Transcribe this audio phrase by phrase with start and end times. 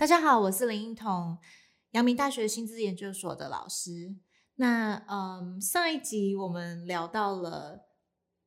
[0.00, 1.36] 大家好，我是林英彤，
[1.90, 4.16] 阳明大学心智研究所的老师。
[4.54, 7.84] 那嗯，上一集我们聊到了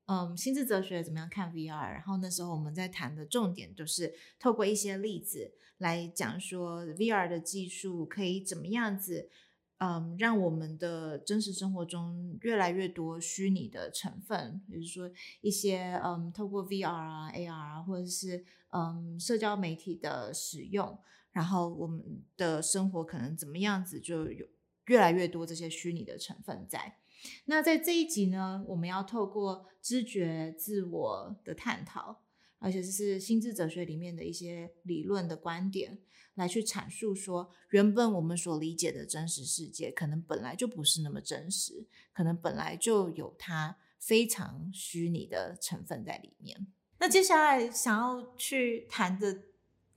[0.07, 9.29] 嗯心智哲学怎么样看 VR，然后那时候我们在谈的重点就是透过一些例子来讲说 VR 的技术可以怎么样子
[9.77, 15.07] 嗯让我们的真实生活中越来越多虚拟的成分，比如说
[15.41, 20.97] 一些嗯透过 VR 啊 AR 啊或者是嗯社交媒体的使用。
[21.33, 24.47] 然后我们的生活可能怎么样子，就有
[24.85, 26.99] 越来越多这些虚拟的成分在。
[27.45, 32.21] 那在这一集呢，我们要透过知觉自我的探讨，
[32.59, 35.97] 而且这是心智哲学里面的一些理论的观点，
[36.35, 46.67] 来去阐述说，原本我们所理解的真实世界，可能本来就不是那么真实，可能本来就有它非常虚拟的成分在里面。
[46.99, 49.45] 那接下来想要去谈的。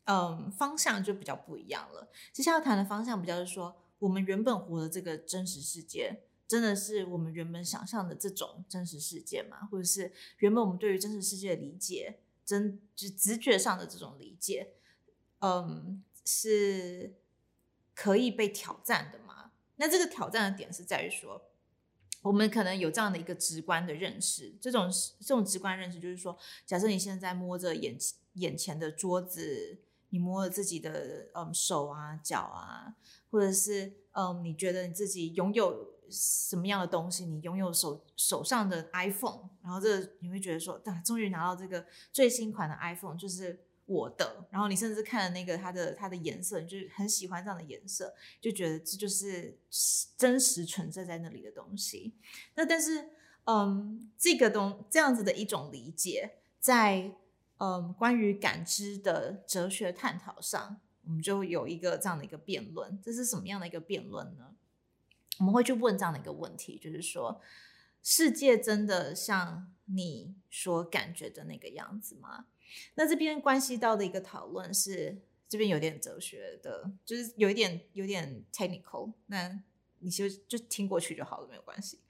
[0.08, 2.08] 嗯，方向就比较不一样了。
[2.32, 9.66] 接下来要谈的方向比较是说，我们原本活的这个真实世界，真的是我们原本想象的这种真实世界吗？
[9.68, 14.74] 或者是原本我们对于真实世界的理解，真就直觉上的这种理解，
[15.40, 17.16] 嗯，是
[17.92, 19.50] 可以被挑战的吗？
[19.74, 21.50] 那这个挑战的点是在于说，
[22.22, 27.98] 我们可能有这样的一个直观的认识，这种这种直观认识就是说，假设你现在摸着眼
[28.34, 29.80] 眼前的桌子。
[30.10, 32.94] 你摸了自己的嗯手啊脚啊，
[33.30, 37.24] 或者是嗯你觉得你自己拥有什么样的东西？
[37.24, 44.46] 你拥有手手上的 iPhone，然后这你会觉得说，啊，终于拿到这个最新款的 iPhone，就是我的。
[44.50, 49.58] 然后你甚至看了那个它的它的颜色，你就很喜欢这样的颜色，就觉得这就是
[50.16, 52.14] 真实存在在那里的东西。
[52.54, 53.10] 那但是
[53.44, 57.16] 嗯这个东这样子的一种理解在。
[57.58, 63.00] 嗯，关于感知的哲学探讨上，我们就有一个这样的一个辩论。
[63.02, 64.55] 这是什么样的一个辩论呢？
[65.39, 67.40] 我们会去问这样的一个问题，就是说，
[68.02, 72.46] 世界真的像你所感觉的那个样子吗？
[72.95, 79.12] 那这边关系到的一个讨论是，这边有点哲学的，就是有一点有点 technical。
[79.27, 79.62] 那
[80.00, 82.00] 你就就听过去就好了，没有关系。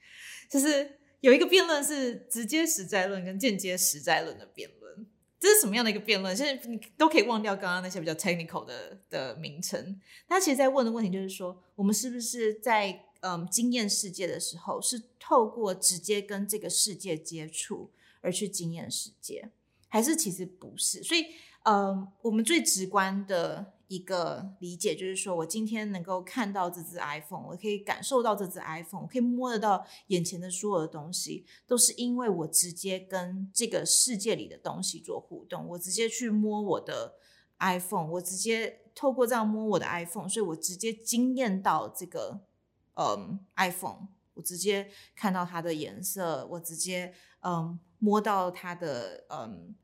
[0.48, 5.06] 就是有一个辩论是直接实在论跟间接实在论的辩论。
[5.38, 6.36] 这是什么样的一个辩论？
[6.36, 10.00] 现在你都可以忘掉刚刚那些比较 technical 的的名称。
[10.28, 19.50] 他其实在问的问题就是说，我们是不是在嗯经验世界的时候，是透过直接跟这个世界接触而去经验世界，
[19.88, 21.02] 还是其实不是？
[21.02, 21.26] 所以，
[21.64, 23.74] 嗯，我们最直观的。
[23.88, 35.68] 一个理解就是说，我今天能够看到这只 iPhone，我可以感受到这只 iPhone，我可以摸得到眼前的所有的东西，都是因为我直接跟这个世界里的东西做互动。
[35.68, 37.14] 我直接去摸我的
[37.60, 42.40] iPhone，我直接透过这样摸我的 iPhone，所以我直接惊艳到这个
[42.94, 49.76] 嗯 iPhone，我直接看到它的颜色，我直接嗯摸到它的嗯。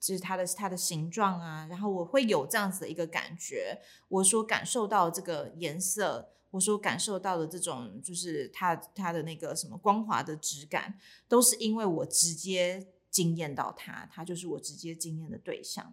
[0.00, 3.78] 就是它的它的形状啊，然后我会有这样子的一个感觉，
[4.08, 15.92] 我所感受到这个颜色，我所感受到的这种就是它它的那个什么光滑的质感，都是因为我直接惊艳到它，它就是我直接惊艳的对象，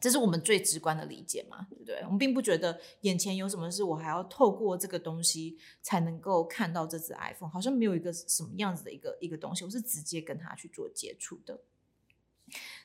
[0.00, 2.00] 这是我们最直观的理解嘛，对不对？
[2.04, 11.60] 我们并不觉得眼前有什么事，我还要透过这个东西才能够看到这只 iPhone，好像没有一个什么样子的一个一个东西，我是直接跟它去做接触的。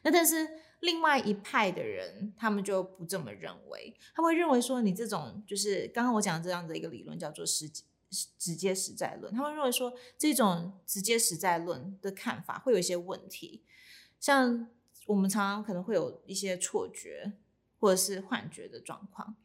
[0.02, 0.48] 那但是
[0.82, 7.70] 另外一派的人，他们就不这么认为，他会认为说，你这种就是刚刚我讲的这样的一个理论叫做实
[8.38, 13.64] 直接实在论，他们认为说，这种直接实在论的看法会有一些问题，
[14.20, 14.68] 像
[15.08, 17.34] 我们常常可能会有一些错觉
[17.80, 19.36] 或者是幻觉的状况，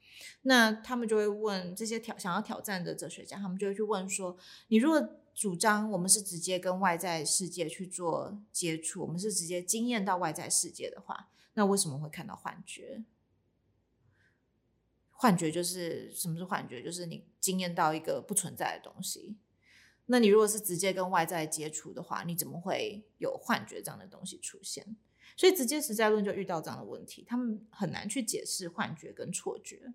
[0.43, 4.37] 那他们就会问这些挑想要挑战的哲学家，他们就会去问说，
[4.69, 5.01] 你如果
[5.39, 13.05] 主张我们是直接跟外在世界去做接触，我们是直接经验到外在世界的话，那为什么会看到幻觉？
[15.13, 16.83] 幻觉就是什么是幻觉？
[16.83, 19.37] 就是你经验到一个不存在的东西。
[20.07, 24.97] 那你如果是直接跟外在接触的话，你怎么会有幻觉这样的东西出现？
[25.37, 29.95] 所以直接实在论就遇到这样的问题，他们很难去解释幻觉跟错觉。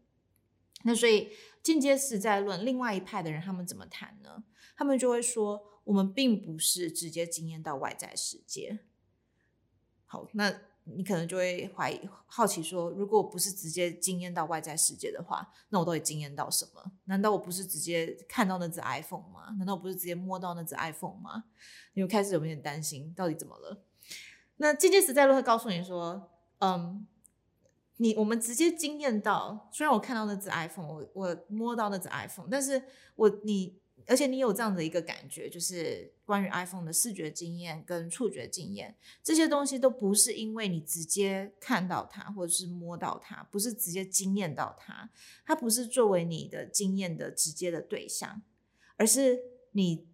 [0.86, 4.46] 那所以间接实在论，另外一派的人他们怎么谈呢？
[4.76, 8.80] 他们就会说，我们并不是直接经验到外在世界。
[10.06, 10.54] 好，那
[10.86, 16.92] 你可能就会怀疑、好奇说，如果我不是直接经验到外在世界的话，那我到底经验到什么？
[17.06, 19.56] 难道我不是直接看到那只 iPhone 吗？
[19.58, 21.46] 难道我不是直接摸到那只 iPhone 吗？
[21.94, 23.84] 你们开始有点担心，到底怎么了？
[24.58, 26.30] 那间接实在论会告诉你说，
[26.60, 27.08] 嗯，
[27.98, 32.84] 你我们直接惊艳到，虽然我看到那只 iPhone，我我摸到那只 iPhone，但是
[33.16, 33.82] 我你。
[34.08, 45.10] 而且你有这样的一个感觉，就是关于 iPhone 的视觉经验跟触觉经验，这些东西都不是因为你直接看到它或者是摸到它，不是直接惊艳到它，
[45.46, 48.42] 它不是作为你的经验的直接的对象，
[48.98, 49.40] 而是
[49.72, 50.08] 你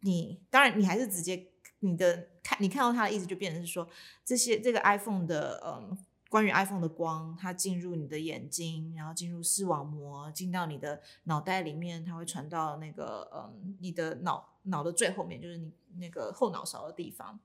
[0.00, 1.48] 你当然你还是直接
[1.80, 3.88] 你的看你看到它的意思就变成是说
[4.24, 5.98] 这些这个 iPhone 的嗯。
[6.28, 17.38] 关于 iPhone 的光，它进入你的眼睛，然后进入视网膜，进到你的脑袋里面，它会传到那个嗯，你的脑脑的最后面，就是你那个后脑勺的地方，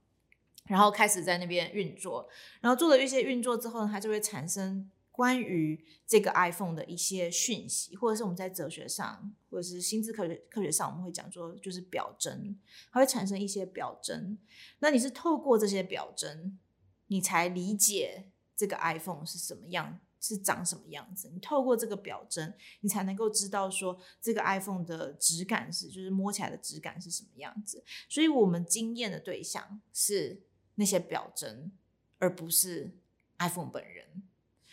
[0.66, 2.28] 然后开始在那边运作，
[2.60, 12.58] 然后做了一些运作之后呢，它就会产生关于这个 iPhone 的一些讯息，或者是我们在哲学上，或者是心智科学科学上，我们会讲说就是表征，
[12.92, 14.40] 它会产生一些表征。
[14.80, 16.58] 那你是透过这些表征，
[17.06, 18.31] 你才理解。
[18.62, 21.28] 这个 iPhone 是什么样，是长什么样子？
[21.34, 27.84] 你透过这个表征，你才能够知道说这个 iPhone 的质感是，就是摸起来的质感是什么样子。
[28.08, 30.44] 所以，我们经验的对象是
[30.76, 31.72] 那些表征，
[32.20, 32.92] 而不是
[33.40, 34.06] iPhone 本人。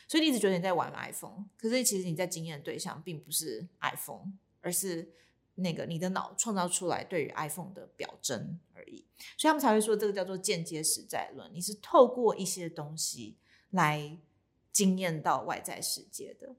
[0.07, 5.11] 所以，你一直觉得你在玩 iPhone，可是其实你在经验的对象并不是 iPhone，而是
[5.55, 9.07] 那个你的脑创造出来对于 iPhone 的表征而已。
[9.39, 11.51] 所以，他们才会说这个叫做间接实在论。
[11.55, 13.39] 你是透过一些东西。
[13.71, 14.17] 来
[14.73, 16.57] 惊艳到外在世界的，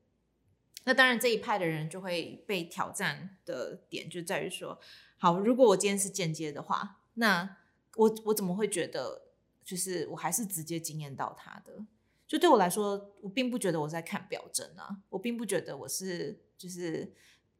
[0.83, 4.79] 那当然这一派的人就会被挑战的点就在于说，
[5.17, 7.57] 好，如果我今天是间接的话，那
[7.95, 9.23] 我我怎么会觉得
[9.63, 11.83] 就是我还是直接惊艳到他的？
[12.27, 17.11] 就对我来说，我并不觉得我在看表征啊，我并不觉得我是就是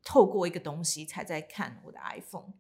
[0.04, 2.54] 透过一个东西才在看我的 iPhone。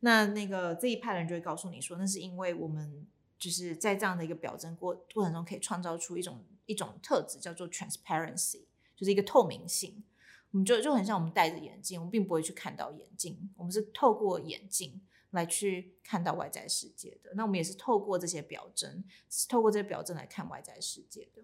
[0.00, 3.06] 那那个这一派人就会告诉你说，那是因为我们。
[3.42, 10.04] 就是在这样的一个表征过过程中，可以创造出一种一种特质，叫做 transparency，就是一个透明性。
[10.52, 15.00] 我们就就很像我们戴着眼镜，我们并不会去看到眼镜，我们是透过眼镜
[15.30, 17.32] 来去看到外在世界的。
[17.34, 19.02] 那我们也是透过这些表征，
[19.48, 21.42] 透过这些表征来看外在世界的。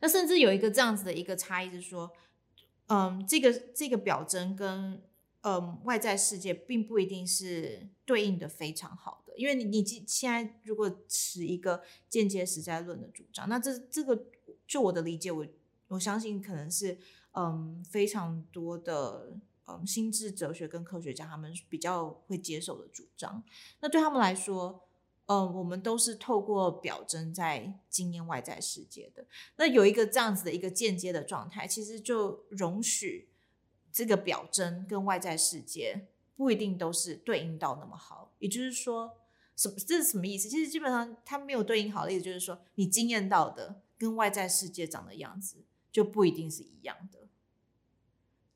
[0.00, 2.10] 那甚至有一个这样子的一个差异是说，
[2.86, 5.02] 嗯，这个这个表征跟
[5.42, 9.32] 嗯外在世界并不一定是对应的非常好的。
[9.36, 14.26] 因为你你现在如果持一个间接实在论的主张，那这这个
[14.66, 15.46] 就我的理解，我
[15.88, 16.98] 我相信可能是
[17.32, 19.36] 嗯非常多的
[19.66, 23.42] 嗯心智哲学跟科学家他们比较会接受的主张。
[23.80, 24.86] 那对他们来说，
[25.26, 29.24] 嗯我们都是透过表征在经验外在世界的。
[29.56, 33.28] 那有一个这样子的一个间接的状态，其实就容许
[33.92, 36.06] 这个表征跟外在世界
[36.36, 39.18] 不一定都是对应到那么好，也就是说。
[39.54, 39.74] 什么？
[39.86, 40.48] 这是什么意思？
[40.48, 45.58] 其实基本上它没有对应好的意思，就是说你经验到的跟外在世界长的样子
[45.92, 47.28] 就不一定是一样的。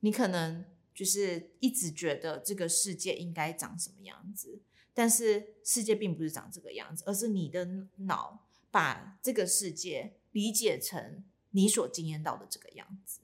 [0.01, 4.59] 你可能就是一直觉得这个世界应该长什么样子，
[4.95, 13.21] 但是世界并不是长这个样子，而是你的脑把这个世界理解成你所经验到的这个样子。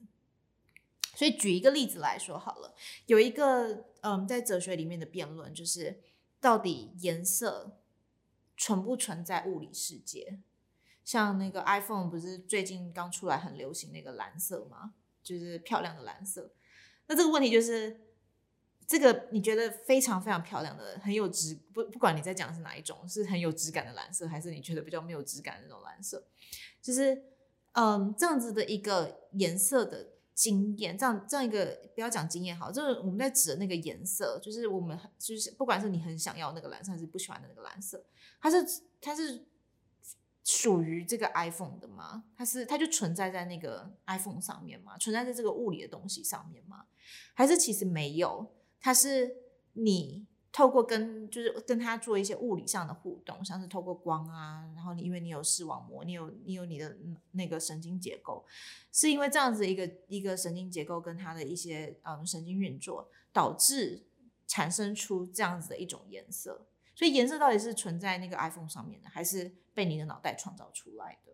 [1.15, 2.73] 所以举一个例子来说好了，
[3.05, 6.01] 有一个嗯，在哲学里面的辩论就是。
[6.43, 7.79] 到底颜色
[8.57, 10.41] 存不存在物理世界？
[11.05, 14.93] 像那个 iPhone 不是最近刚出来很流行那个蓝色吗？
[15.23, 16.51] 就是漂亮的蓝色。
[17.07, 17.97] 那这个问题就是，
[18.85, 26.27] 这个你觉得非常非常漂亮的、很有质不不管你在讲的是哪一种，是很有质感的蓝色，还是你觉得比较没有质感的那种蓝色？
[26.81, 27.23] 就是
[27.71, 30.09] 嗯，这样子的一个颜色的。
[30.33, 38.03] 经验，这样这样一个不要讲经验好，就是我们在指的那个颜色，就是我们就是不管是你很想要那个蓝色，还是不喜欢的那个蓝色，
[38.41, 38.65] 它是
[38.99, 39.45] 它是
[40.43, 42.23] 属于这个 iPhone 的吗？
[42.35, 44.97] 它是它就存在在那个 iPhone 上面吗？
[44.97, 46.85] 存在在这个物理的东西上面吗？
[47.33, 48.53] 还是其实没有？
[48.79, 49.35] 它是
[49.73, 50.27] 你。
[50.53, 56.95] 透过跟就是跟他做一些物理上的互动，像是透过光啊，然后你因为你有视网膜，你有你有你的
[57.31, 58.45] 那个神经结构，
[58.91, 64.05] 是因为这样子一个一个神经结构跟它的一些嗯神经运作，导致
[64.45, 66.67] 产生出这样子的一种颜色。
[66.95, 71.33] 所以颜色到底是存在那个 iPhone 上面的，还是被你的脑袋创造出来的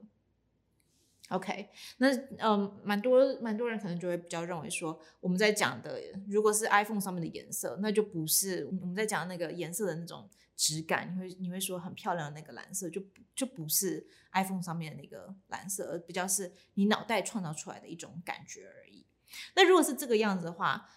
[1.29, 2.07] ？OK，那
[2.39, 11.13] 嗯，蛮多蛮多人可能就会比较认为说，我们在讲的如果是 iPhone 上面的颜色，那就不是我们在讲那个颜色的那种质感。
[11.13, 13.00] 你会你会说很漂亮的那个蓝色，就
[13.36, 19.05] 就不是 iPhone 上面那个蓝色，而比较是你脑袋创造出来的一种感觉而已。
[19.55, 20.89] 那如果是这个样子的话，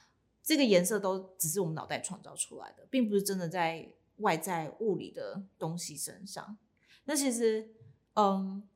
[0.42, 3.86] 这个颜色都只是我们脑袋创造出来的，并不是真的在
[4.16, 6.56] 外在物理的东西身上。
[7.04, 7.68] 那其实，
[8.14, 8.66] 嗯。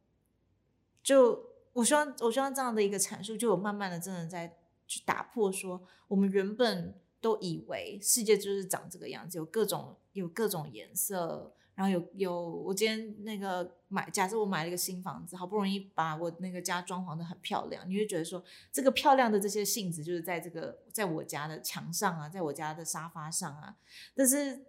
[1.07, 1.41] 就
[1.73, 4.57] 我希望我希望这样的一个阐述，就有慢慢的真的在
[4.89, 11.53] 去打破说，我们原本都以为世界就是长这个样子，有各种有各种颜色。
[11.77, 23.77] 然后有有，我今天那个买，假设我买了一个新房子，好不容易把我那个家装潢的很漂亮，你会觉得说，这个漂亮的这些性质就是在这个在我家的墙上啊，在我家的沙发上啊。
[24.15, 24.65] 但是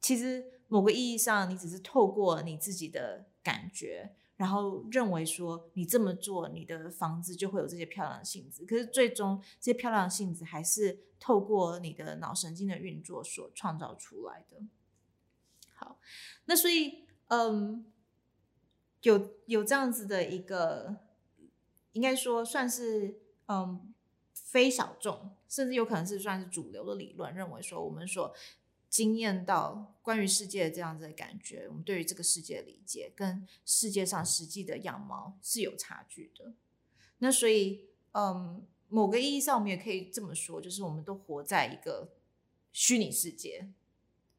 [0.00, 8.64] 其实某个意义上，你只是透过你自己的感觉，然后认为说你这么做，你的房子就会有这些漂亮的性质。
[8.64, 14.58] 可是最终这些漂亮的性质还是透过你的脑神经的运作所创造出来的。
[15.74, 15.98] 好，
[16.46, 17.84] 那所以，嗯，
[19.02, 20.96] 有有这样子的一个，
[21.92, 23.92] 应该说算是，嗯，
[24.32, 28.34] 非小众，甚至有可能是算是主流的理论，认为说我们所
[28.96, 36.54] 惊艳到关于世界的这样子的感觉，我们对于这个世界理解跟世界上实际的样貌是有差距的。
[37.18, 42.14] 那所以，嗯，某个意义上，我们也可以这么说，就是我们都活在一个
[42.72, 43.68] 虚拟世界。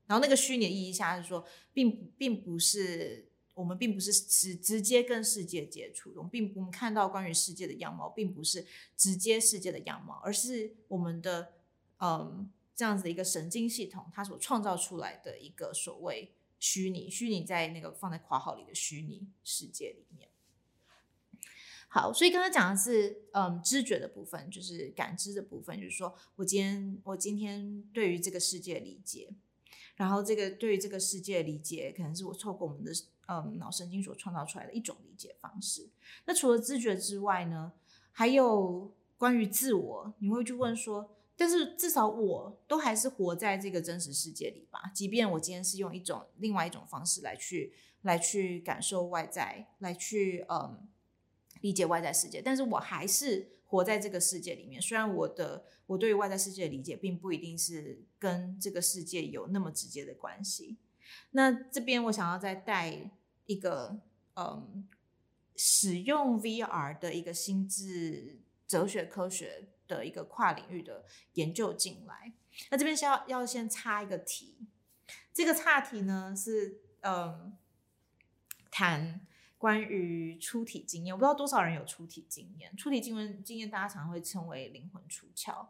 [0.07, 11.53] 然后那个虚拟意义下是说，并并不是我们并不是直直接跟世界接触，我们并不看到关于世界的样貌，并不是直接世界的样貌，而是我们的
[11.99, 20.29] 嗯这样子的一个神经系统，它所创造出来的一个所谓虚拟虚拟在那个放在括号里的虚拟世界里面。
[21.89, 29.33] 好，所以刚才讲的是嗯知觉的部分，就是感知的部分，就是说我今天我今天对于这个世界理解。
[29.95, 32.91] 然后，这个对于这个世界理解，可能是我透过我们的
[33.29, 35.89] 嗯脑神经所创造出来的一种理解方式。
[36.25, 37.73] 那除了知觉之外呢，
[38.11, 44.91] 还有关于自我，你会去问说，但是至少我都还是活在这个真实世界里吧？
[44.93, 50.89] 即便我今天是用一种另外一种方式来去来去感受外在，来去嗯
[51.61, 54.81] 理解外在世界，但是我还是活在这个世界里面。
[54.81, 60.77] 虽然我的我对于外在世界的理解，并不一定是跟这个世界有那么直接的关系。
[61.31, 63.11] 那这边我想要再带
[63.45, 64.01] 一个，
[64.35, 64.87] 嗯，
[65.55, 72.33] 使用 VR 的一个心智哲学科学的一个跨领域的研究进来。
[72.69, 74.67] 那这边是要要先插一个题，
[75.31, 77.55] 这个岔题呢是，嗯，
[78.71, 79.21] 谈
[79.59, 81.13] 关于出体经验。
[81.13, 85.67] 我不知道多少人有出体经验，出体经验经验大家常常会称为灵魂出窍。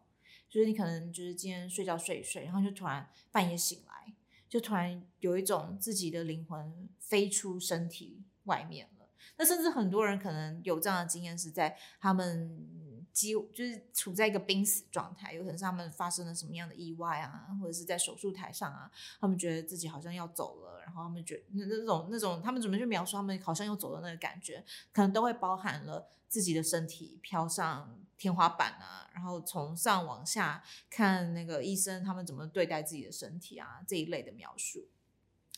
[0.50, 4.14] 就是你可能就是今天睡觉睡一睡，然后就突然半夜醒来，
[4.48, 9.10] 就突然有一种自己的灵魂飞出身体外面了。
[9.36, 12.86] 那甚至很多人可能有这样的经验，是在他们。
[13.18, 34.88] 几就是处在一个濒死状态，有可能是他们发生了什么样的意外啊，或者是在手术台上啊，他们觉得自己好像要走了，然后他们觉那那种那种他们怎么去描述他们好像要走的那个感觉，可能都会包含了自己的身体飘上天花板啊，然后从上往下看那个医生他们怎么对待自己的身体啊，这一类的描述，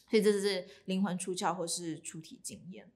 [0.10, 2.89] 所以这是灵魂出窍或是出体经验。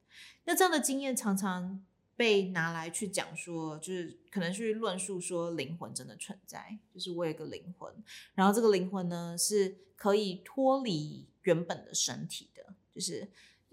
[0.46, 1.86] 那这样的经验常常。
[2.16, 7.92] 被拿来去讲说，就是可能去论述说灵魂真的存在，就是我有个灵魂，
[8.36, 13.28] 然后这个灵魂呢是可以脱离原本的身体的，就是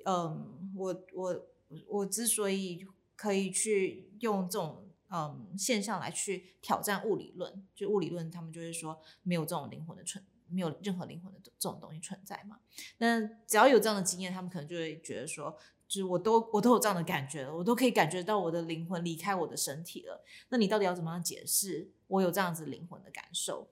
[0.05, 1.47] 嗯，我我
[1.89, 12.59] 我之所以可以去用这种嗯现象来去挑战物理论，就物理论他们就会说没有这种灵魂的存，没有任何灵魂的这种东西存在嘛。
[12.97, 15.59] 那只要有这样的经验，他们可能就会觉得说。
[15.91, 20.25] 就是我都我都有这样的感觉了，我都可以感觉到我的灵魂离开我的身体了。
[20.51, 23.69] 那你到底要怎么样解释我有这样子灵魂的感受？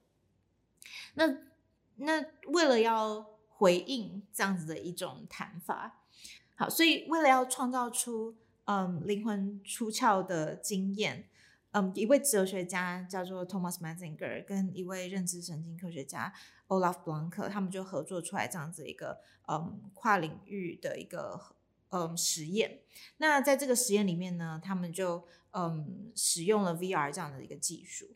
[1.13, 1.37] 那
[1.95, 6.01] 那为了要回应这样子的一种谈法，
[6.57, 8.35] 好，所以为了要创造出
[8.65, 11.29] 嗯灵魂出窍的经验，
[11.71, 16.33] 嗯，一位哲学家叫做 Thomas Metzinger，跟一位认知神经科学家
[16.67, 21.55] Olaf Blanke，他们就合作出来这样子一个嗯跨领域的一个。
[21.89, 22.79] 嗯，实验。
[23.17, 28.11] 那在这个实验里面呢，他们就嗯使用了 VR 这样的一个技术。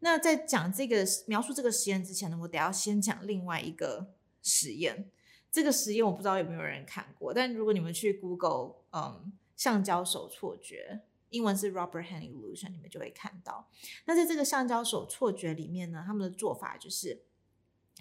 [0.00, 5.10] 那在讲这个描述这个实验之前呢，我得要先讲另外一个实验。
[5.50, 13.68] 这个实验我不知道有没有人看过，但如果你们去 Google 嗯橡胶手错觉，英文是 Rubber Hand Illusion，你们就会看到。
[14.04, 17.22] 那在这个橡胶手错觉里面呢，他们的做法就是，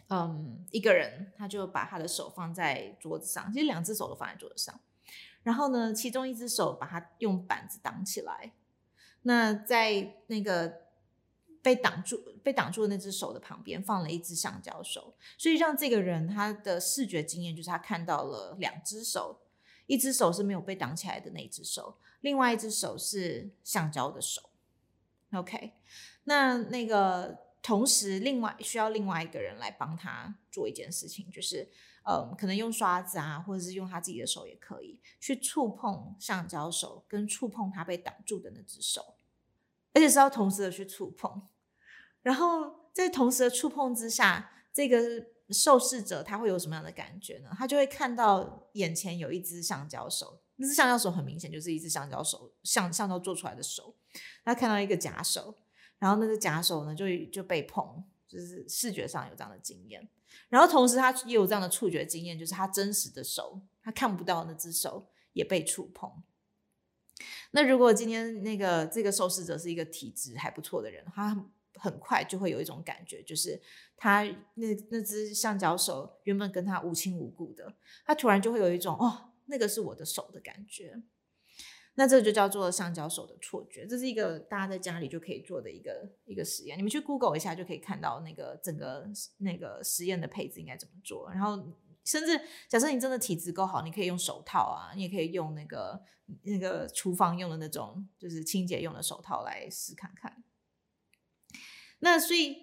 [0.10, 4.80] 嗯，一个人他就把他的手放在桌子上，其实两只手都放在桌子上。
[5.48, 8.52] 然后呢，其中一只手把它用板子挡起来，
[9.22, 10.82] 那在那个
[11.62, 19.40] 被挡住、被挡住的那只手的旁边放了一只橡胶手，所以让这个人他的视觉经验就是他看到了两只手，
[19.86, 24.50] 一只手是没有被挡起来的那只手，另外一只手是橡胶的手。
[25.32, 25.72] OK，
[26.26, 31.70] 那那个同时，另外需要另外一个人来帮他做一件事情，就是
[32.08, 39.16] 嗯，可能用刷子啊，或者是用他自己的手也可以去触碰橡胶手，跟触碰他被挡住的那只手，
[39.94, 41.48] 而且是要同时的去触碰。
[42.22, 45.28] 然后在同时的触碰之下，这个。
[45.50, 47.50] 受试者他会有什么样的感觉呢？
[47.58, 53.96] 他就会看到眼前有一只橡胶手，那只橡胶手很明显就是一只橡胶手，橡橡胶做出来的手。
[54.44, 55.56] 他看到一个假手，
[56.00, 60.08] 然后那只假手呢就就被碰，就是视觉上有这样的经验。
[60.50, 66.12] 然后同时他也有这样的触觉经验，就是他真实的手，他看不到那只手也被触碰。
[67.52, 71.50] 那如果今天那个这个受试者是一个体质还不错的人，他。
[71.80, 73.62] 很快就会有一种感觉，就是
[73.96, 74.24] 他
[74.56, 77.72] 那那只橡胶手原本跟他无亲无故的，
[78.04, 81.00] 他突然就会有一种哦，那个是我的手的感觉。
[82.00, 86.78] 那这就叫做橡胶手的错觉，这是一个大家在家里就可以做的一个一个实验。
[86.78, 91.28] 你们去 Google 一下就可以看到那个整个那个实验的配置应该怎么做。
[91.32, 91.58] 然后，
[92.06, 92.40] 甚至
[92.70, 96.00] 假设你真的体质够好，你可以用手套啊，你也可以用那个
[96.44, 100.44] 那个厨房用的那种就是清洁用的手套来试看看。
[101.98, 102.58] 那所以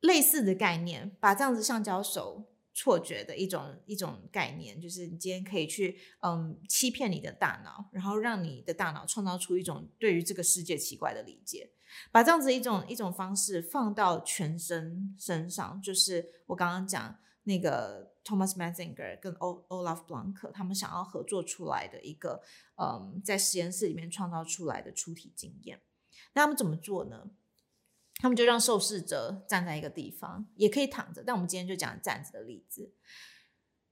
[0.00, 2.44] 类似的概念，把这样子橡胶手
[2.78, 11.70] 错觉的一种一种概念，就是你今天可以去嗯欺骗你的大脑，然后让你的大脑创造出一种对于这个世界奇怪的理解，
[12.12, 22.42] 把这样子一种一种方式放到全身身上，就是我刚刚讲那个 Thomas Metzinger 跟 Olaf Blanke 他们想要合作出来的一个
[22.76, 25.80] 嗯在实验室里面创造出来的初体经验。
[26.34, 27.30] 那他们怎么做呢？
[28.18, 32.94] 他们就让受试者站在一个地方，也可以躺着，但我们今天就讲站着的例子。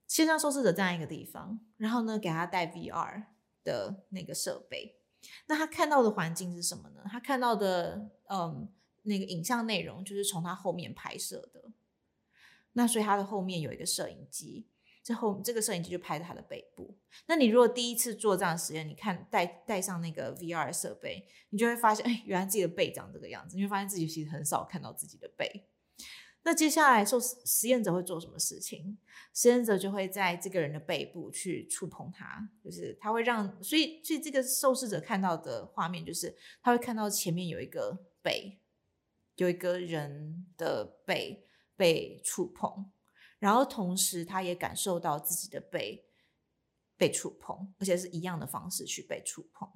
[0.07, 3.25] 先让受试者站在一个地方，然后呢，给他戴 VR
[3.62, 5.01] 的那个设备。
[5.46, 7.03] 那他看到的环境是什么呢？
[7.11, 8.68] 他看到的，嗯，
[9.03, 11.72] 那个影像内容就是从他后面拍摄的。
[12.72, 14.68] 那所以他的后面有一个摄影机。
[15.05, 16.97] 之后，这个摄影机就拍着他的背部。
[17.27, 23.57] 那你如果第一次做这样的实验，你看带带上那个 VR 设备，你就会发现，哎，原来自己的背长这个样子。
[23.57, 25.67] 你会发现自己其实很少看到自己的背。
[26.47, 28.99] 那接下来受实验者会做什么事情？
[29.35, 38.59] 实验者就会在这个人的背部去触碰他，就是他会让，所以所以这个受试者看到的画面就是他会看到前面有一个背，
[39.37, 42.90] 有一个人的背被触碰。
[43.44, 46.07] 然后同时，他也感受到自己的背
[46.96, 49.70] 被触碰，而且是一样的方式去被触碰。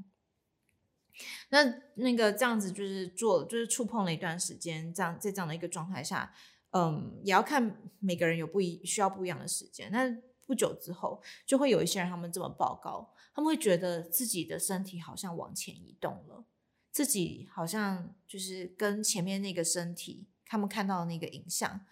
[1.51, 1.63] 那
[1.97, 6.35] 那个这样子就是做，就是触碰了一段时间，这样在这样的一个状态下，
[6.71, 9.93] 嗯，也要看每个人有不一需要不一样的时间。
[9.93, 16.47] 那不久之后，就会有一些人他们这么报告，他们会觉得自己的身体好像往前移动了，
[16.91, 21.85] 自己好像就是跟前面那个身体，他们看到的那个影像。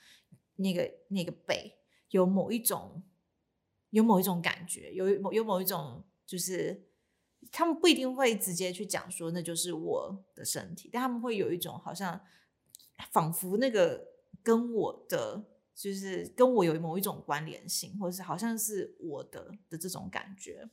[0.56, 1.78] 那个那个背
[2.10, 3.02] 有某一种，
[3.90, 6.88] 有某一种感觉，有某有某一种，就是
[7.50, 12.20] 他们不一定会直接去讲说那就是我的身体，但他们会有一种好像
[13.12, 14.06] 仿佛那个
[14.42, 20.68] 跟我的就是跟我有某一种关联性，或者是好像是我的的这种感觉。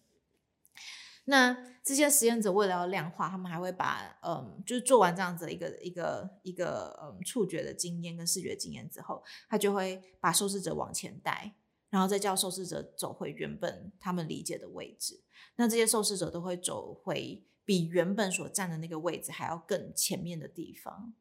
[1.25, 11.55] 那这些实验者为了要量化，他们还会把嗯，就是做完这样子一个一个一个嗯触觉的经验跟视觉经验之后，他就会把受试者往前带，
[11.89, 15.23] 然后再叫受试者走回原本他们理解的位置。
[15.55, 21.13] 那这些受试者都会走回比原本所站的那个位置还要更前面的地方。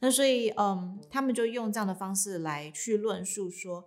[0.00, 3.86] 那所以嗯，他们就用这样的方式来去论述说，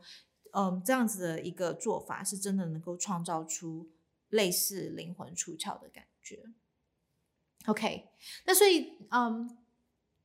[0.54, 3.92] 嗯，这样子的一个做法是真的能够创造出。
[4.32, 6.44] 类似灵魂出窍的感觉。
[7.68, 8.10] OK，
[8.46, 9.58] 那所以，嗯，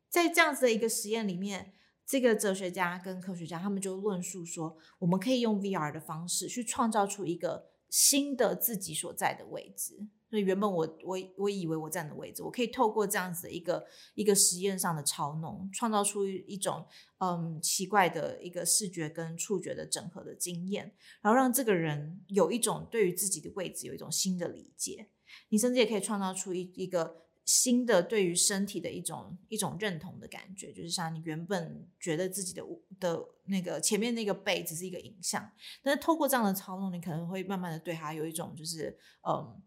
[0.09, 1.75] 在这样子的一个实验里面，
[2.07, 10.09] 这个哲学家跟科学家他们就论述说，我们可以用 VR 的方式去创造出一个新的自己所在的位置。
[10.29, 16.85] 所以原本我我我以为我站的位置，我可以透过这样子的一个一个实验上的操弄，创造出一种
[17.19, 25.09] 嗯奇怪的一个视觉跟触觉的整合的经验，然后让这个人有一种对于自己的位置有一种新的理解。
[25.51, 32.65] 你甚至也可以创造出一一个新的对于身体的一种一种认同的感觉，就是像你原本觉得自己的
[32.99, 35.49] 的那个前面那个背只是一个影像，
[35.85, 39.63] 但是透过这样的操弄，你可能会慢慢的对他有一种就是嗯。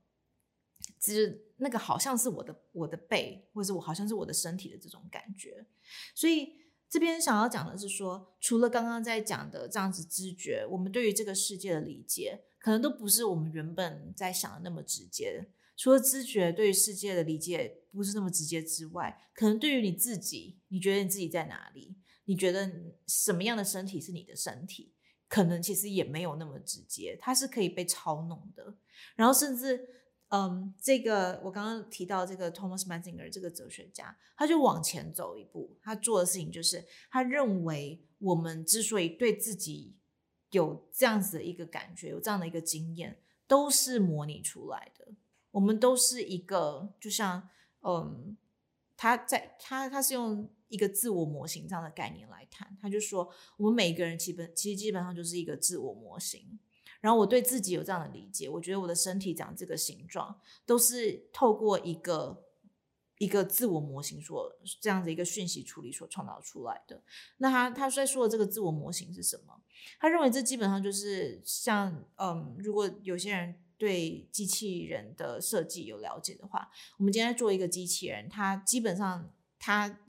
[0.98, 5.66] 其实那个好像是我的我的背，或者我好像是我的身体的这种感觉，
[6.16, 6.54] 所以
[6.90, 15.50] 这边想要讲的是说，除了刚刚在讲的这样子知觉，我们对于这个世界的理解，可能都不是我们原本在想的那么直接。
[15.78, 21.96] 除了知觉对于世界的理解不是那么直接之外，可能对于你自己，你觉得你自己在哪里？
[22.26, 22.70] 你觉得
[23.08, 24.94] 什么样的身体是你的身体？
[25.28, 28.76] 可能其实也没有那么直接，它是可以被操弄的。
[29.16, 29.99] 然后甚至。
[30.32, 39.96] 嗯，这个我刚刚提到这个 Thomas Metzinger 这个哲学家，他就往前走一步，他做的事情就是，他认为我们之所以对自己
[40.52, 45.08] 有这样子的一个感觉，有这样的一个经验，都是模拟出来的。
[45.50, 47.50] 我们都是一个，就像
[47.82, 48.38] 嗯，
[48.96, 56.60] 他在他他是用一个自我模型这样的概念来谈，他就说，我们每个人基本其实基本上就是一个自我模型。
[57.02, 62.46] 然后我对自己有这样的理解，我觉得我的身体长这个形状，都是透过一个
[63.18, 67.02] 一个自我模型所这样的一个讯息处理所创造出来的。
[67.38, 69.62] 那他他在说的这个自我模型是什么？
[70.00, 80.00] 他认为这基本上就是像嗯，如果有些人对机器人的设计有了解的话，我们今天做一个机器人，它基本上它。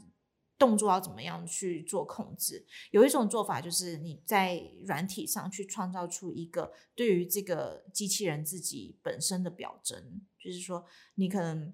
[0.61, 2.67] 动作要怎么样去做控制？
[2.91, 11.73] 有一种做法就是你在软体上去创造出一个对于这个机器人自己本身的表征，就是说你可能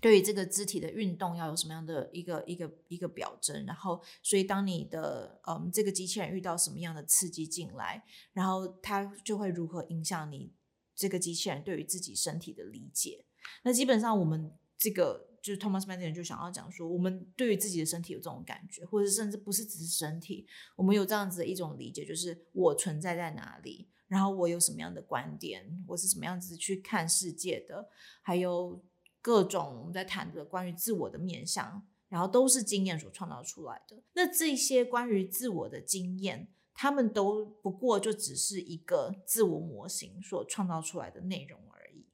[0.00, 8.02] 对于这个肢体的运动要有什么样的一个一个一个表征，然后所以当你的嗯这个机器人遇到什么样的刺激进来，
[8.32, 10.52] 然后它就会如何影响你
[10.96, 13.24] 这个机器人对于自己身体的理解。
[13.62, 15.28] 那基本上我们这个。
[15.48, 27.88] 就是 Thomas Mann 就想要讲说，我们对于自己的身体有这种感觉，或者甚至不是只是身体，我们有这样子的一种理解，就是我存在在哪里，然后我有什么样的观点，我是什么样子去看世界的，
[28.20, 28.84] 还有
[29.22, 34.02] 各种我们在谈的关于自我的面向，然后都是经验所创造出来的。
[34.12, 42.04] 那这些关于自我的经验，他们都不过就只是一个自我模型所创造出来的内容而已，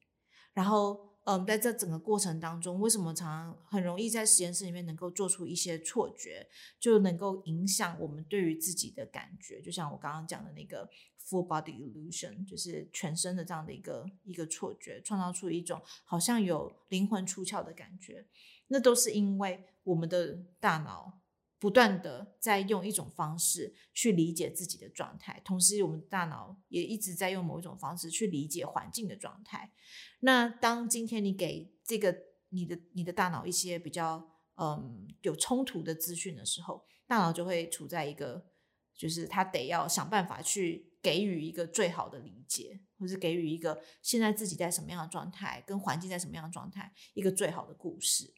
[0.53, 1.13] 然后。
[1.25, 6.47] 嗯，在这整个过程当中，为什么常常很容易在实验室里面能够做出一些错觉，
[6.79, 9.59] 就能够影响我们对于自己的感觉？
[9.59, 10.87] 就像我刚刚讲的那个
[11.19, 18.27] full body illusion，就是全身的这样的一个一个错觉，创造出一种好像有灵魂出窍的感觉。
[18.67, 21.21] 那都是因为我们的大脑
[21.57, 29.71] 不断的在用一种方式去理解自己的状态，同时我们大脑也一直在用某一种方式去理解环境的状态。
[30.19, 32.15] 那当今天你给这个
[32.49, 38.45] 你的你的大脑一些比较嗯有冲突的资讯的时候，大脑就会处在一个
[38.95, 48.33] 就是他得要想办法去给予一个最好的理解，或是给予一个现在自己在什么样的状态，跟环境在什么样的状态，一个最好的故事。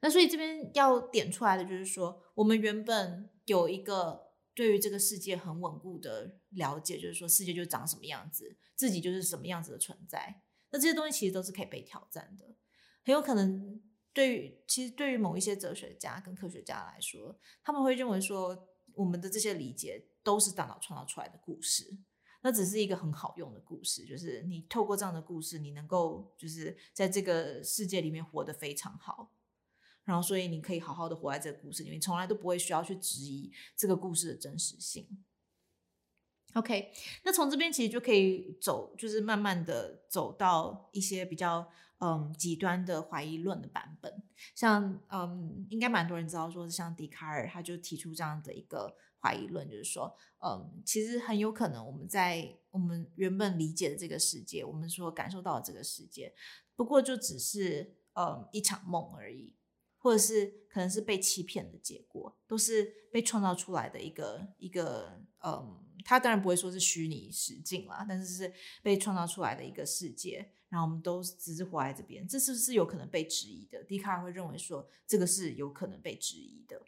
[0.00, 10.42] 那所以这边要点出来的就是说，我们原本有一个对于这个世界很稳固的了解，就是说世界就长什么样子，自己就是什么样子的存在。
[10.70, 12.44] 那这些东西其实都是可以被挑战的，
[13.04, 13.80] 很有可能
[14.12, 21.98] 对于其实对于某一些哲学家跟科学家来说，他们会认为说，我们的这些理解都是大脑创造出来的故事，
[22.42, 29.32] 那只是一个很好用的故事，就是你透过这样的故事，你能够就是在这个世界里面活得非常好，
[30.06, 35.06] 然后所以你可以好好的活在这个故事里面，从来都不会需要去质疑这个故事的真实性。
[36.54, 36.90] OK，
[37.22, 44.22] 那从这边其实就可以走，就是慢慢的走到一些比较嗯极端的怀疑论的版本，
[44.54, 56.32] 像嗯应该蛮多人知道说，像笛卡尔他就提出这样的一个怀疑论，就是说嗯其实很有可能我们在我们原本理解的这个世界，我们所感受到的这个世界，
[56.74, 59.52] 不过就只是嗯一场梦而已，
[60.06, 65.82] 或者是可能是被欺骗的结果，都是被创造出来的一个一个嗯。
[66.04, 73.82] 他当然不会说是虚拟实境啦，但是是被创造出来的一个世界，然后我们都只是活在这边，这是不是有可能被质疑的？
[73.82, 76.80] 笛卡尔会认为说这个是有可能被质疑的。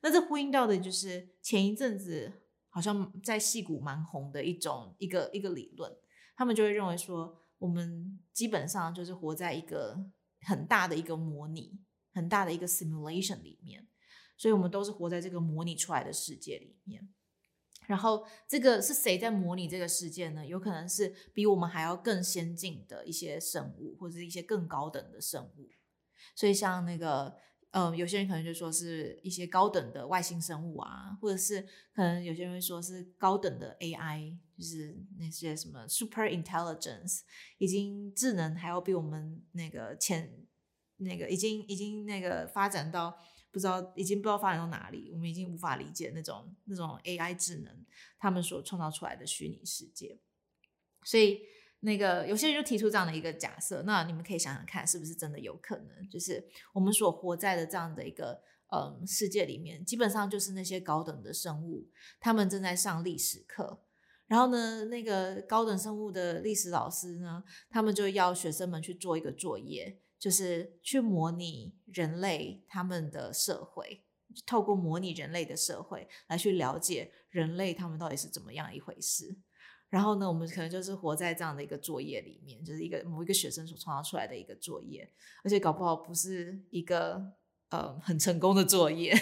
[0.00, 2.32] 那这呼应到的就是前一阵子
[2.70, 5.94] 好像在戏骨蛮红的一种一个一个理论，
[6.34, 10.06] 他们就会认为说我们基本上就是活在一个
[10.40, 11.78] 很大的一个模拟，
[12.14, 13.86] 很大的一个 simulation 里面，
[14.38, 17.06] 所以我们都是活在这个模拟出来的世界里面。
[17.86, 20.46] 然后，这个是谁在模拟这个世界呢？
[20.46, 25.68] 有可能是比我们还要更先进的一些生物，或者是一些更高等的生物。
[26.34, 27.36] 所以，像那个，
[27.72, 31.60] 呃，有些人可能就说是一些高等的外星生物啊，或者是
[31.92, 37.20] 可能有些人会说是高等的 AI，就是那些什么 super intelligence，
[37.58, 40.46] 已经智能还要比我们那个前
[40.98, 43.16] 那个已经已经那个发展到。
[43.54, 47.86] 不知道已经不知道发展到哪里，我们已经无法理解那种那种 AI 智能
[48.18, 50.18] 他们所创造出来的虚拟世界。
[51.04, 51.40] 所以
[51.78, 56.10] 那个有些人就提出这样的一个假设，那你们可以想想看，是不是真的有可能？
[56.10, 63.84] 就是我们所活在的这样的一个嗯世界里面，基本上就是那些高等的生物，他们正在上历史课。
[64.26, 74.02] 然后呢，那个高等生物的历史老师呢，他们就要学生们去做一个作业，就是去模拟人类他们的社会，
[74.46, 79.36] 透过模拟人类的社会来去了解人类他们到底是怎么样一回事。
[79.90, 85.06] 然后呢，我们可能就是活在这样的一个作业里面，就是一个某一个学生所创造出来的一个作业，
[85.42, 87.34] 而且搞不好不是一个
[87.68, 89.14] 呃很成功的作业。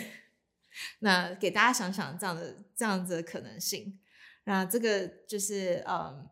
[1.01, 3.99] 那给大家想想这样的这样子的可能性。
[4.45, 6.31] 那这个就是嗯，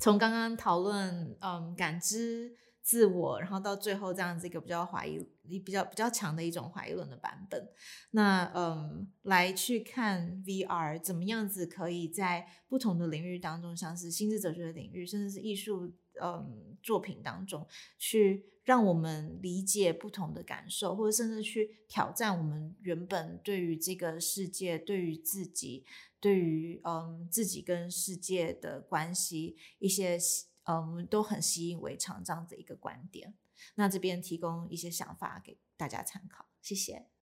[0.00, 5.18] 从刚刚讨论嗯感知自我，然后到最后这样子一个比较怀疑、
[5.58, 7.66] 比较比较强的一种怀疑论的版本，
[8.10, 17.66] 那嗯来去看 VR 怎么样子可以在不同的领域当中，像是心智哲学的领域，甚至是艺术嗯作品当中，
[17.98, 25.86] 去让我们理解不同的感受，或者甚至去挑战我们原本对于这个世界、对于自己。
[26.20, 30.18] 对于嗯自己跟世界的关系，一些
[30.66, 33.34] 嗯都很习以为常这样子一个观点，
[33.76, 37.13] 那这边提供一些想法给大家参考，谢谢。